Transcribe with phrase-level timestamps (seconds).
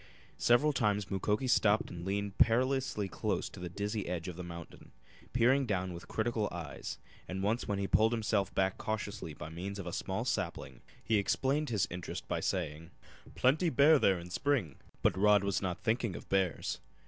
[0.39, 4.89] Several times Mukoki stopped and leaned perilously close to the dizzy edge of the mountain,
[5.31, 9.77] peering down with critical eyes, and once when he pulled himself back cautiously by means
[9.77, 12.89] of a small sapling he explained his interest by saying:
[13.35, 16.79] "Plenty bear there in spring!" But Rod was not thinking of bears.